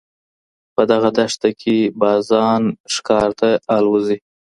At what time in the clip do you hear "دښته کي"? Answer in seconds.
1.17-1.77